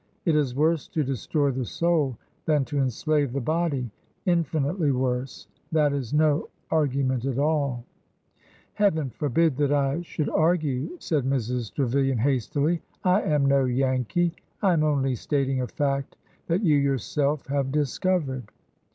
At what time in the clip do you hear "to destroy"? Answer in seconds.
0.87-1.51